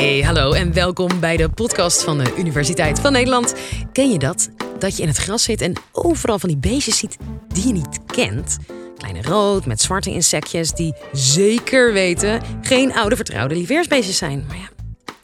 [0.00, 3.54] Hey, hallo en welkom bij de podcast van de Universiteit van Nederland.
[3.92, 4.50] Ken je dat?
[4.78, 7.16] Dat je in het gras zit en overal van die beestjes ziet
[7.48, 8.58] die je niet kent.
[8.96, 14.44] Kleine rood met zwarte insectjes die zeker weten geen oude vertrouwde lieveersbeestjes zijn.
[14.48, 14.68] Maar ja,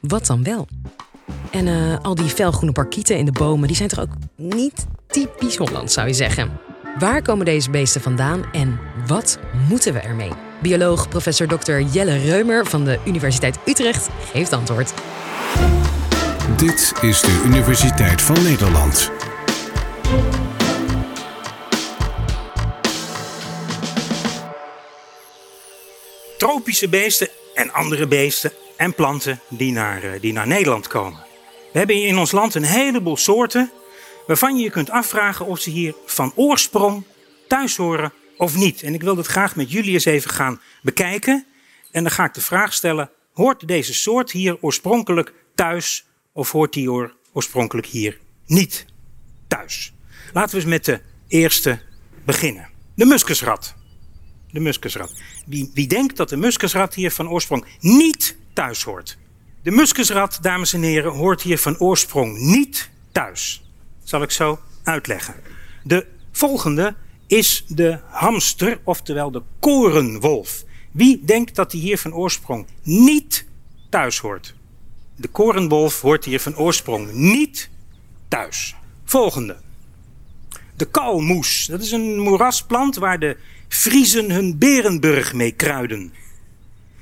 [0.01, 0.69] wat dan wel?
[1.51, 5.57] En eh, al die felgroene parkieten in de bomen, die zijn toch ook niet typisch
[5.57, 6.51] Holland, zou je zeggen.
[6.99, 9.39] Waar komen deze beesten vandaan en wat
[9.69, 10.46] moeten we ermee?
[10.63, 11.79] Bioloog professor Dr.
[11.79, 14.95] Jelle Reumer van de Universiteit Utrecht geeft antwoord.
[16.57, 19.11] Dit is de Universiteit van Nederland.
[26.39, 31.19] Tropische beesten en andere beesten en planten die naar, eh, die naar Nederland komen.
[31.73, 33.71] We hebben hier in ons land een heleboel soorten
[34.27, 37.05] waarvan je je kunt afvragen of ze hier van oorsprong
[37.49, 38.83] thuis horen of niet.
[38.83, 41.47] En ik wil dat graag met jullie eens even gaan bekijken.
[41.91, 46.73] En dan ga ik de vraag stellen: hoort deze soort hier oorspronkelijk thuis of hoort
[46.73, 46.91] die
[47.33, 48.87] oorspronkelijk hier niet
[49.49, 49.93] thuis?
[50.33, 51.79] Laten we eens met de eerste
[52.25, 52.69] beginnen.
[52.95, 53.75] De muskusrat.
[54.51, 55.13] De muskusrat.
[55.47, 59.19] Wie, wie denkt dat de muskusrat hier van oorsprong niet thuis hoort?
[59.63, 63.63] De muskusrat, dames en heren, hoort hier van oorsprong niet thuis.
[64.05, 65.35] Zal ik zo uitleggen.
[65.83, 66.95] De volgende
[67.27, 70.65] is de hamster, oftewel de korenwolf.
[70.91, 73.47] Wie denkt dat hij hier van oorsprong niet
[73.91, 74.55] thuis hoort?
[75.17, 77.71] De korenwolf hoort hier van oorsprong niet
[78.29, 78.75] thuis.
[79.05, 79.57] Volgende.
[80.77, 81.67] De kalmoes.
[81.67, 83.37] Dat is een moerasplant waar de
[83.69, 86.13] Friezen hun Berenburg mee kruiden.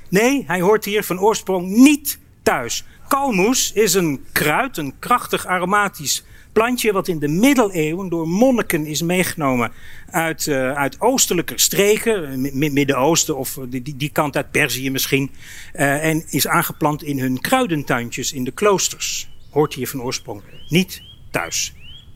[0.09, 2.83] Nee, hij hoort hier van oorsprong niet thuis.
[3.07, 6.23] Kalmoes is een kruid, een krachtig aromatisch
[6.55, 9.71] plantje wat in de middeleeuwen door monniken is meegenomen
[10.09, 15.31] uit, uh, uit oostelijke streken, Midden-Oosten of die, die, die, kant uit Perzië misschien,
[15.73, 19.29] en is aangeplant in hun kruidentuintjes in de kloosters.
[19.49, 21.73] Hoort hier van oorsprong niet thuis.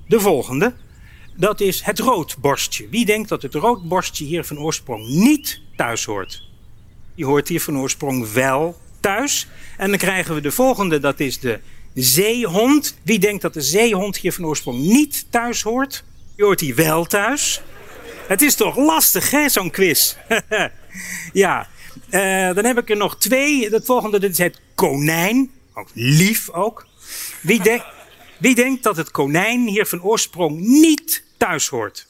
[0.07, 0.73] De volgende,
[1.35, 2.89] dat is het roodborstje.
[2.89, 6.47] Wie denkt dat het roodborstje hier van oorsprong niet thuis hoort?
[7.15, 9.47] Die hoort hier van oorsprong wel thuis.
[9.77, 11.59] En dan krijgen we de volgende, dat is de
[11.93, 12.97] zeehond.
[13.03, 16.03] Wie denkt dat de zeehond hier van oorsprong niet thuis hoort?
[16.35, 17.61] Je hoort hier wel thuis.
[18.27, 20.15] Het is toch lastig, hè, zo'n quiz?
[21.33, 21.67] ja,
[22.09, 23.69] uh, dan heb ik er nog twee.
[23.69, 25.51] Het volgende is het konijn.
[25.73, 26.87] Ook lief ook.
[27.41, 27.81] Wie, de
[28.39, 32.07] wie denkt dat het konijn hier van oorsprong niet thuis hoort?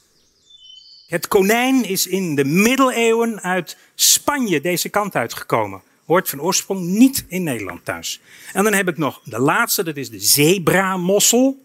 [1.06, 7.24] Het konijn is in de middeleeuwen uit Spanje deze kant uitgekomen hoort van oorsprong niet
[7.28, 8.20] in Nederland thuis.
[8.52, 11.64] En dan heb ik nog de laatste, dat is de zebramossel.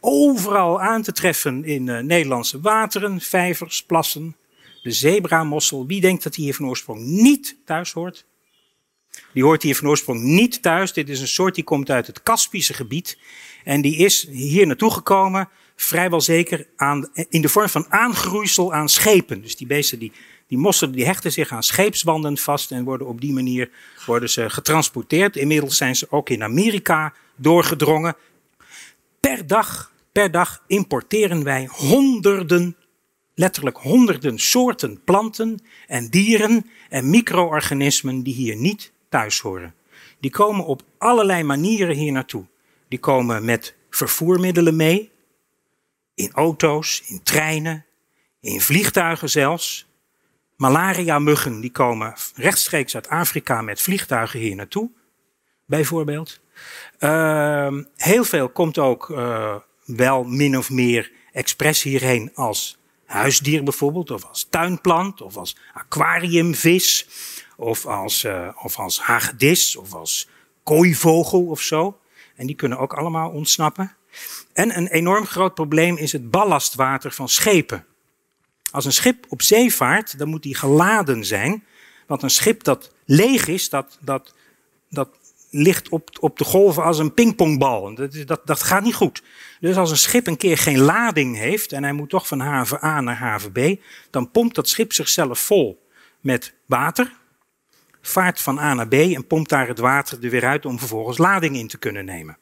[0.00, 4.36] Overal aan te treffen in uh, Nederlandse wateren, vijvers, plassen.
[4.82, 8.24] De zebramossel, wie denkt dat die hier van oorsprong niet thuis hoort?
[9.32, 10.92] Die hoort hier van oorsprong niet thuis.
[10.92, 13.18] Dit is een soort die komt uit het Kaspische gebied.
[13.64, 18.88] En die is hier naartoe gekomen, vrijwel zeker aan, in de vorm van aangroeisel aan
[18.88, 19.42] schepen.
[19.42, 20.12] Dus die beesten die
[20.46, 23.70] die mossen die hechten zich aan scheepswanden vast en worden op die manier
[24.06, 25.36] worden ze getransporteerd.
[25.36, 28.16] Inmiddels zijn ze ook in Amerika doorgedrongen.
[29.20, 32.76] Per dag, per dag importeren wij honderden,
[33.34, 39.74] letterlijk honderden soorten planten en dieren en micro-organismen die hier niet thuis horen.
[40.20, 42.46] Die komen op allerlei manieren hier naartoe.
[42.88, 45.10] Die komen met vervoermiddelen mee,
[46.14, 47.84] in auto's, in treinen,
[48.40, 49.86] in vliegtuigen zelfs.
[50.56, 54.90] Malaria-muggen die komen rechtstreeks uit Afrika met vliegtuigen hier naartoe,
[55.66, 56.40] bijvoorbeeld.
[57.00, 64.10] Uh, heel veel komt ook uh, wel min of meer expres hierheen als huisdier bijvoorbeeld,
[64.10, 67.08] of als tuinplant, of als aquariumvis,
[67.56, 70.28] of als, uh, of als hagedis, of als
[70.62, 71.98] kooivogel of zo.
[72.36, 73.96] En die kunnen ook allemaal ontsnappen.
[74.52, 77.86] En een enorm groot probleem is het ballastwater van schepen.
[78.74, 81.64] Als een schip op zee vaart, dan moet die geladen zijn.
[82.06, 84.34] Want een schip dat leeg is, dat, dat,
[84.90, 85.08] dat
[85.50, 87.94] ligt op, op de golven als een pingpongbal.
[87.94, 89.22] Dat, dat, dat gaat niet goed.
[89.60, 92.84] Dus als een schip een keer geen lading heeft en hij moet toch van haven
[92.84, 93.58] A naar haven B,
[94.10, 95.86] dan pompt dat schip zichzelf vol
[96.20, 97.12] met water,
[98.02, 101.18] vaart van A naar B en pompt daar het water er weer uit om vervolgens
[101.18, 102.36] lading in te kunnen nemen.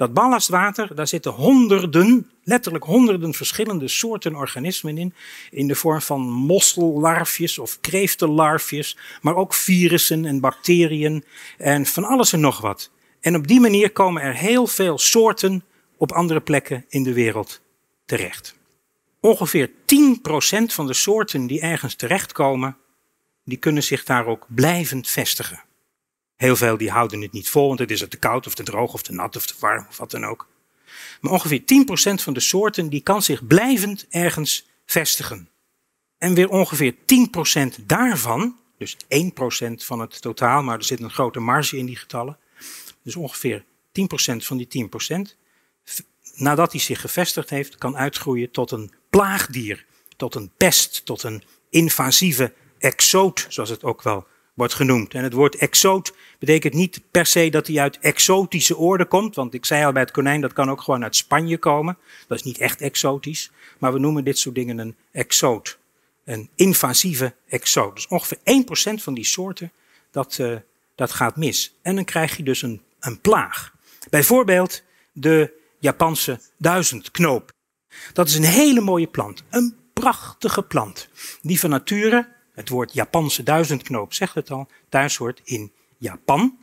[0.00, 5.14] Dat ballastwater, daar zitten honderden, letterlijk honderden verschillende soorten organismen in.
[5.50, 11.24] In de vorm van mossellarfjes of kreeftenlarfjes, maar ook virussen en bacteriën
[11.58, 12.90] en van alles en nog wat.
[13.20, 15.64] En op die manier komen er heel veel soorten
[15.96, 17.60] op andere plekken in de wereld
[18.06, 18.54] terecht.
[19.20, 19.72] Ongeveer 10%
[20.66, 22.76] van de soorten die ergens terechtkomen,
[23.44, 25.62] die kunnen zich daar ook blijvend vestigen.
[26.40, 28.62] Heel veel die houden het niet vol, want het is er te koud of te
[28.62, 30.48] droog of te nat of te warm of wat dan ook.
[31.20, 31.64] Maar ongeveer 10%
[32.22, 35.48] van de soorten die kan zich blijvend ergens vestigen.
[36.18, 38.98] En weer ongeveer 10% daarvan, dus 1%
[39.74, 42.38] van het totaal, maar er zit een grote marge in die getallen.
[43.02, 43.64] Dus ongeveer 10%
[44.36, 44.88] van die
[45.28, 45.36] 10%,
[46.34, 51.42] nadat hij zich gevestigd heeft, kan uitgroeien tot een plaagdier, tot een pest, tot een
[51.70, 54.26] invasieve exoot, zoals het ook wel
[54.60, 55.14] wordt genoemd.
[55.14, 59.34] En het woord exoot betekent niet per se dat hij uit exotische oorden komt.
[59.34, 61.98] Want ik zei al bij het konijn, dat kan ook gewoon uit Spanje komen.
[62.26, 63.50] Dat is niet echt exotisch.
[63.78, 65.78] Maar we noemen dit soort dingen een exoot.
[66.24, 67.94] Een invasieve exoot.
[67.94, 68.38] Dus ongeveer
[68.98, 69.72] 1% van die soorten,
[70.10, 70.56] dat, uh,
[70.94, 71.74] dat gaat mis.
[71.82, 73.74] En dan krijg je dus een, een plaag.
[74.10, 74.82] Bijvoorbeeld
[75.12, 77.52] de Japanse duizendknoop.
[78.12, 79.42] Dat is een hele mooie plant.
[79.50, 81.08] Een prachtige plant.
[81.42, 82.28] Die van nature
[82.60, 86.58] het woord Japanse duizendknoop zegt het al, thuis hoort in Japan.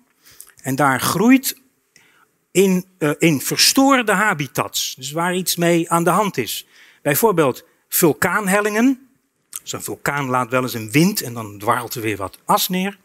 [0.62, 1.62] En daar groeit
[2.52, 6.68] in, uh, in verstoorde habitats, dus waar iets mee aan de hand is.
[7.02, 9.10] Bijvoorbeeld vulkaanhellingen.
[9.64, 12.98] Zo'n vulkaan laat wel eens een wind en dan dwarrelt er weer wat as neer.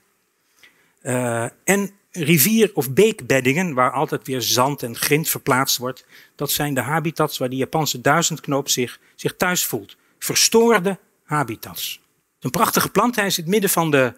[1.03, 6.06] Uh, en rivier- of beekbeddingen, waar altijd weer zand en grind verplaatst wordt.
[6.35, 9.97] Dat zijn de habitats waar die Japanse duizendknoop zich, zich thuis voelt.
[10.19, 12.01] Verstoorde habitats.
[12.43, 13.17] Een prachtige plant.
[13.17, 14.15] Hij is in het midden van de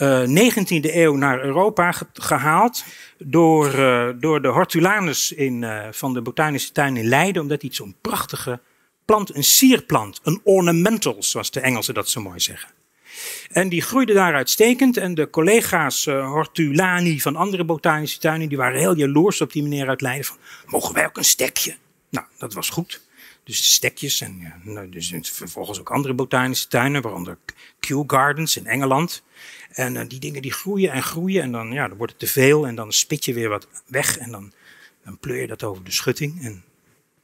[0.00, 2.84] uh, 19e eeuw naar Europa gehaald
[3.18, 7.70] door, uh, door de hortulanus in, uh, van de botanische tuin in Leiden, omdat hij
[7.72, 8.60] zo'n prachtige
[9.04, 12.68] plant, een sierplant, een ornamental, zoals de Engelsen dat zo mooi zeggen.
[13.50, 18.78] En die groeide daar uitstekend en de collega's hortulani van andere botanische tuinen, die waren
[18.78, 20.36] heel jaloers op die meneer uit Leiden van,
[20.66, 21.76] mogen wij ook een stekje?
[22.10, 23.05] Nou, dat was goed.
[23.46, 27.38] Dus de stekjes en nou, dus vervolgens ook andere botanische tuinen, waaronder
[27.80, 29.22] Kew Gardens in Engeland.
[29.70, 32.26] En uh, die dingen die groeien en groeien en dan, ja, dan wordt het te
[32.26, 34.52] veel en dan spit je weer wat weg en dan,
[35.04, 36.64] dan pleur je dat over de schutting en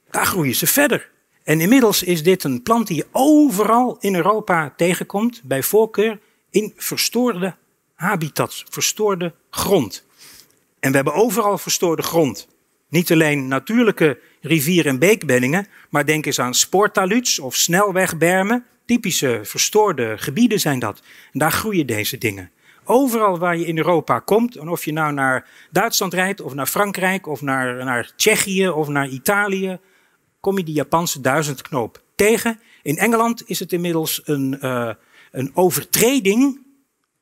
[0.09, 1.11] daar groeien ze verder.
[1.43, 6.73] En inmiddels is dit een plant die je overal in Europa tegenkomt, bij voorkeur in
[6.75, 7.55] verstoorde
[7.93, 10.05] habitats, verstoorde grond.
[10.79, 12.47] En we hebben overal verstoorde grond.
[12.89, 18.65] Niet alleen natuurlijke rivier- en beekbeddingen, maar denk eens aan spoortaluds of snelwegbermen.
[18.85, 21.01] Typische verstoorde gebieden zijn dat.
[21.31, 22.51] En daar groeien deze dingen.
[22.83, 26.67] Overal waar je in Europa komt, en of je nou naar Duitsland rijdt, of naar
[26.67, 29.79] Frankrijk, of naar, naar Tsjechië, of naar Italië,
[30.39, 32.59] kom je die Japanse duizendknoop tegen.
[32.81, 34.89] In Engeland is het inmiddels een, uh,
[35.31, 36.61] een overtreding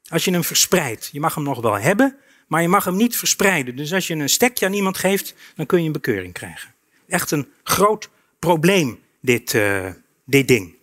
[0.09, 1.09] als je hem verspreidt.
[1.11, 2.15] Je mag hem nog wel hebben,
[2.47, 3.75] maar je mag hem niet verspreiden.
[3.75, 6.73] Dus als je een stekje aan iemand geeft, dan kun je een bekeuring krijgen.
[7.11, 8.09] Echt een groot
[8.39, 9.89] probleem, dit, uh,
[10.25, 10.75] dit ding.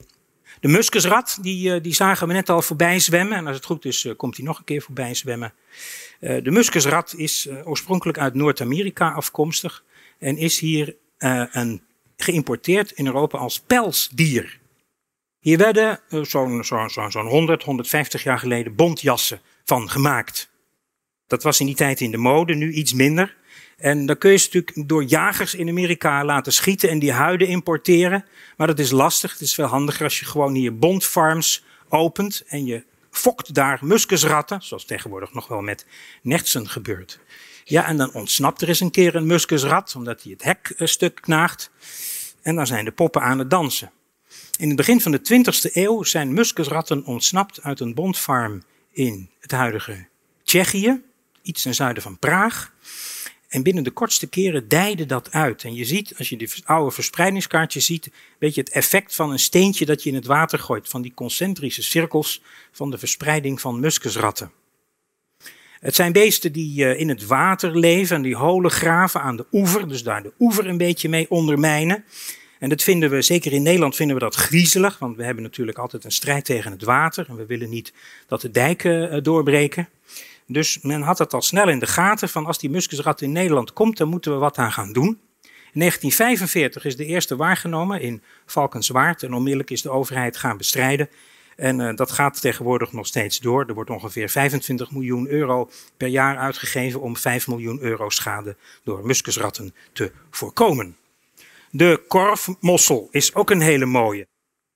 [0.61, 3.37] De muskusrat, die, uh, die zagen we net al voorbij zwemmen.
[3.37, 5.53] En als het goed is, uh, komt hij nog een keer voorbij zwemmen.
[6.21, 9.85] de muskusrat is oorspronkelijk uit Noord-Amerika afkomstig.
[10.19, 11.83] En is hier een,
[12.17, 14.59] geïmporteerd in Europa als pelsdier.
[15.41, 20.51] Hier werden zo'n zo, zo, zo 100, 150 jaar geleden bontjassen van gemaakt.
[21.27, 23.37] Dat was in die tijd in de mode, nu iets minder.
[23.79, 27.49] En dan kun je ze natuurlijk door jagers in Amerika laten schieten en die huiden
[27.49, 28.25] importeren.
[28.57, 29.33] Maar dat is lastig.
[29.33, 34.63] Het is veel handiger als je gewoon hier bondfarms opent en je fokt daar muskusratten,
[34.63, 35.87] zoals tegenwoordig nog wel met
[36.23, 37.19] nertsen gebeurt.
[37.65, 41.71] Ja, en dan ontsnapt er eens een keer een muskusrat, omdat hij het hekstuk knaagt.
[42.43, 43.91] En dan zijn de poppen aan het dansen.
[44.59, 49.51] In het begin van de 20e eeuw zijn muskusratten ontsnapt uit een bondfarm in het
[49.51, 50.07] huidige
[50.45, 51.03] Tsjechië,
[51.43, 52.73] iets ten zuiden van Praag.
[53.49, 55.65] En binnen de kortste keren dijde dat uit.
[55.65, 59.39] En je ziet, als je die oude verspreidingskaartjes ziet, weet je het effect van een
[59.39, 60.89] steentje dat je in het water gooit.
[60.89, 64.53] Van die concentrische cirkels van de verspreiding van muskusratten.
[65.81, 69.47] Het zijn beesten die uh, in het water leven en die holen graven aan de
[69.53, 69.89] oever.
[69.89, 72.05] Dus daar de oever een beetje mee ondermijnen.
[72.59, 74.99] En dat vinden we, zeker in Nederland vinden we dat griezelig.
[74.99, 77.27] Want we hebben natuurlijk altijd een strijd tegen het water.
[77.29, 77.93] En we willen niet
[78.27, 79.89] dat de dijken uh, doorbreken.
[80.51, 83.73] Dus men had het al snel in de gaten van als die muskusrat in Nederland
[83.73, 85.21] komt, dan moeten we wat aan gaan doen.
[85.73, 91.09] In 1945 is de eerste waargenomen in Valkenswaard en onmiddellijk is de overheid gaan bestrijden.
[91.57, 93.65] En uh, dat gaat tegenwoordig nog steeds door.
[93.67, 99.07] Er wordt ongeveer 25 miljoen euro per jaar uitgegeven om 5 miljoen euro schade door
[99.07, 100.97] muskusratten te voorkomen.
[101.71, 104.27] De korfmossel is ook een hele mooie.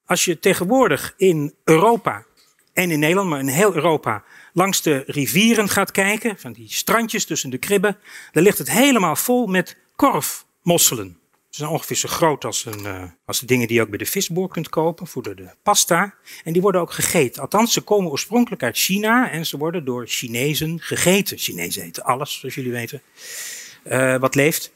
[0.06, 2.24] Als je tegenwoordig in Europa
[2.72, 7.24] en in Nederland, maar in heel Europa, langs de rivieren gaat kijken, van die strandjes
[7.24, 7.96] tussen de kribben,
[8.32, 11.16] dan ligt het helemaal vol met korfmosselen.
[11.52, 13.98] Ze zijn ongeveer zo groot als, een, uh, als de dingen die je ook bij
[13.98, 16.14] de visboer kunt kopen voor de, pasta.
[16.44, 17.42] En die worden ook gegeten.
[17.42, 21.38] Althans, ze komen oorspronkelijk uit China en ze worden door Chinezen gegeten.
[21.38, 23.02] Chinezen eten alles, zoals jullie weten,
[23.84, 24.72] uh, wat leeft.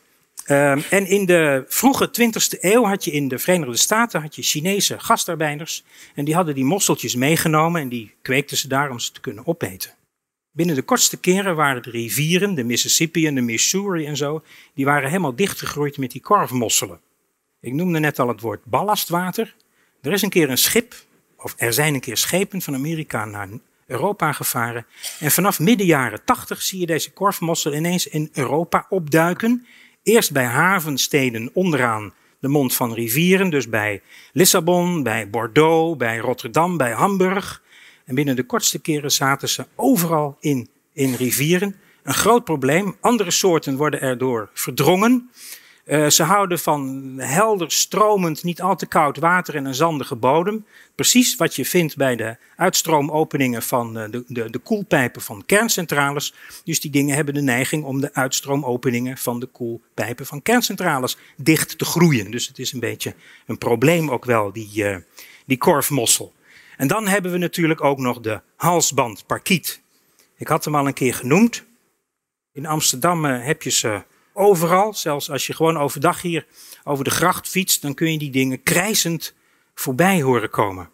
[0.48, 4.42] Um, en in de vroege 20e eeuw had je in de Verenigde Staten had je
[4.42, 5.84] Chinese gastarbeiders.
[6.14, 9.46] En die hadden die mosseltjes meegenomen en die kweekten ze daar om ze te kunnen
[9.46, 9.90] opeten.
[10.52, 14.42] Binnen de kortste keren waren de rivieren, de Mississippi en de Missouri en zo,
[14.74, 17.00] die waren helemaal dichtgegroeid met die korfmosselen.
[17.60, 19.54] Ik noemde net al het woord ballastwater.
[20.02, 20.94] Er is een keer een schip,
[21.36, 23.48] of er zijn een keer schepen van Amerika naar
[23.86, 24.86] Europa gevaren.
[25.20, 29.66] En vanaf midden jaren 80 zie je deze korfmossel ineens in Europa opduiken.
[30.06, 36.76] Eerst bij havensteden onderaan de mond van rivieren, dus bij Lissabon, bij Bordeaux, bij Rotterdam,
[36.76, 37.62] bij Hamburg.
[38.04, 41.76] En binnen de kortste keren zaten ze overal in, in rivieren.
[42.02, 42.96] Een groot probleem.
[43.00, 45.30] Andere soorten worden erdoor verdrongen.
[45.86, 50.66] Uh, ze houden van helder, stromend, niet al te koud water en een zandige bodem.
[50.94, 56.34] Precies wat je vindt bij de uitstroomopeningen van de, de, de koelpijpen van kerncentrales.
[56.64, 61.78] Dus die dingen hebben de neiging om de uitstroomopeningen van de koelpijpen van kerncentrales dicht
[61.78, 62.30] te groeien.
[62.30, 63.14] Dus het is een beetje
[63.46, 64.96] een probleem ook wel, die, uh,
[65.44, 66.34] die korfmossel.
[66.76, 69.80] En dan hebben we natuurlijk ook nog de halsbandparkiet.
[70.36, 71.64] Ik had hem al een keer genoemd.
[72.52, 74.02] In Amsterdam heb je ze
[74.36, 74.94] overal.
[74.94, 76.46] Zelfs als je gewoon overdag hier
[76.84, 79.34] over de gracht fietst, dan kun je die dingen krijzend
[79.74, 80.88] voorbij horen komen.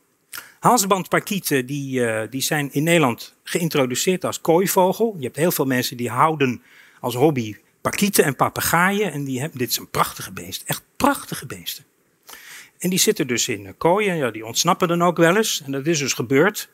[0.60, 5.14] Halsbandparkieten die, uh, die zijn in Nederland geïntroduceerd als kooivogel.
[5.18, 6.62] Je hebt heel veel mensen die houden
[7.00, 9.12] als hobby parkieten en papegaaien.
[9.12, 11.84] En die hebben, dit is een prachtige beest, echt prachtige beesten.
[12.78, 15.62] En die zitten dus in kooien, ja, die ontsnappen dan ook wel eens.
[15.64, 16.68] En dat is dus gebeurd.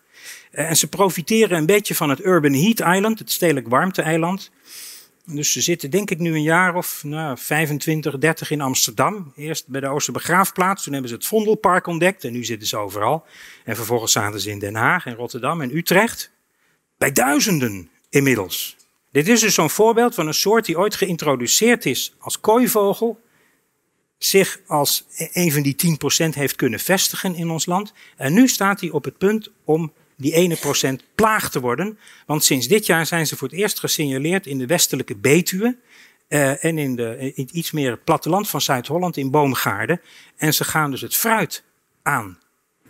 [0.51, 4.51] En ze profiteren een beetje van het Urban Heat Island, het stedelijk warmte-eiland.
[5.31, 9.33] Dus ze zitten denk ik nu een jaar of nou, 25, 30 in Amsterdam.
[9.37, 13.25] Eerst bij de Oosterbegraafplaats, toen hebben ze het Vondelpark ontdekt en nu zitten ze overal.
[13.65, 16.31] En vervolgens zaten ze in Den Haag en Rotterdam en Utrecht.
[16.99, 18.77] Bij duizenden inmiddels.
[19.11, 23.21] Dit is dus zo'n voorbeeld van een soort die ooit geïntroduceerd is als kooivogel.
[24.19, 25.77] Zich als een van die
[26.25, 27.93] 10% heeft kunnen vestigen in ons land.
[28.17, 31.99] En nu staat hij op het punt om die ene procent plaag te worden.
[32.27, 35.77] Want sinds dit jaar zijn ze voor het eerst gesignaleerd in de westelijke Betuwe.
[36.29, 40.01] Uh, en in, de, iets meer het platteland van Zuid-Holland in boomgaarden.
[40.37, 41.65] En ze gaan dus het fruit
[42.03, 42.39] aan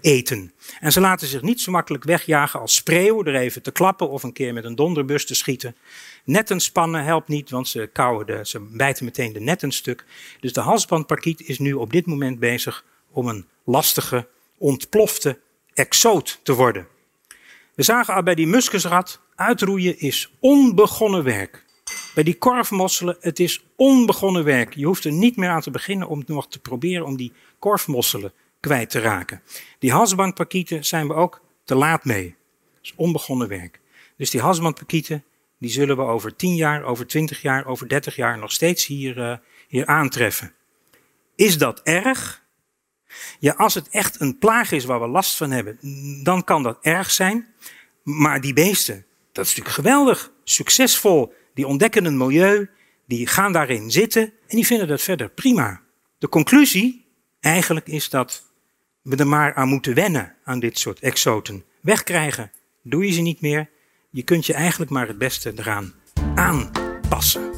[0.00, 0.52] eten.
[0.80, 4.22] En ze laten zich niet zo makkelijk wegjagen als spreeuwen, er even te klappen of
[4.22, 5.76] een keer met een donderbus te schieten.
[6.24, 7.90] Netten spannen helpt niet, want ze,
[8.26, 10.04] de, ze bijten meteen de netten stuk.
[10.40, 15.38] Dus de halsbandparkiet is nu op dit moment bezig om een lastige, ontplofte
[15.74, 16.86] exoot te worden.
[17.78, 21.64] We zagen al bij die muskusrat, uitroeien is onbegonnen werk.
[22.14, 24.74] Bij die korfmosselen, het is onbegonnen werk.
[24.74, 28.32] Je hoeft er niet meer aan te beginnen om nog te proberen om die korfmosselen
[28.60, 29.42] kwijt te raken.
[29.78, 32.36] Die hasbandpakieten zijn we ook te laat mee.
[32.74, 33.80] Dat is onbegonnen werk.
[34.16, 35.24] Dus die hasbandpakieten,
[35.58, 39.18] die zullen we over 10 jaar, over 20 jaar, over 30 jaar nog steeds hier,
[39.18, 39.36] uh,
[39.68, 40.52] hier aantreffen.
[41.34, 42.46] Is dat erg?
[43.38, 45.78] Ja, als het echt een plaag is waar we last van hebben,
[46.24, 47.46] dan kan dat erg zijn.
[48.16, 51.32] Maar die beesten, dat is natuurlijk geweldig, succesvol.
[51.54, 52.68] Die ontdekken een milieu,
[53.06, 55.80] die gaan daarin zitten en die vinden dat verder prima.
[56.18, 57.06] De conclusie
[57.40, 58.44] eigenlijk is dat
[59.02, 61.64] we er maar aan moeten wennen aan dit soort exoten.
[61.80, 63.70] Wegkrijgen doe je ze niet meer.
[64.10, 65.94] Je kunt je eigenlijk maar het beste eraan
[66.34, 67.57] aanpassen.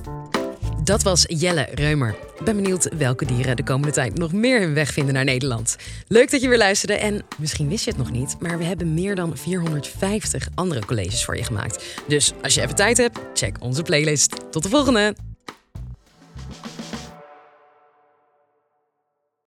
[0.91, 2.15] Dat was Jelle Reumer.
[2.45, 5.77] Ben benieuwd welke dieren de komende tijd nog meer hun weg vinden naar Nederland.
[6.09, 8.95] Leuk dat je weer luisterde en misschien wist je het nog niet, maar we hebben
[8.95, 11.85] meer dan 450 andere colleges voor je gemaakt.
[12.09, 14.53] Dus als je even tijd hebt, check onze playlist.
[14.53, 15.30] Tot de volgende!